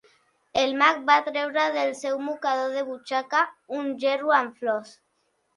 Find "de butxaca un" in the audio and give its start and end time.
2.79-3.95